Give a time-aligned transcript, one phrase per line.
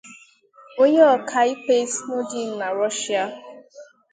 [0.81, 3.25] Onye ọkaikpe Snowden na Rushịa